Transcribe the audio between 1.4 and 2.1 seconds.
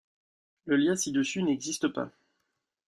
n'existe pas.